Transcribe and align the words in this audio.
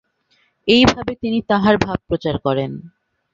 এইভাবে 0.67 1.13
তিনি 1.15 1.39
তাঁহার 1.49 1.75
ভাব 1.77 1.99
প্রচার 2.07 2.35
করেন। 2.37 2.71